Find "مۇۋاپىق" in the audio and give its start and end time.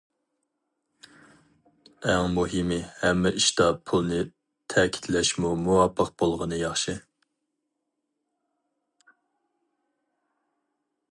5.67-6.11